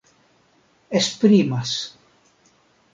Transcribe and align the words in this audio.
esprimas 0.99 1.95